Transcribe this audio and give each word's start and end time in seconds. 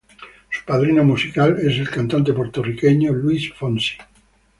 Su 0.49 0.65
padrino 0.65 1.03
musical 1.03 1.59
es 1.59 1.77
el 1.77 1.87
cantante 1.87 2.33
puertorriqueño 2.33 3.13
Luis 3.13 3.53
Fonsi. 3.53 3.97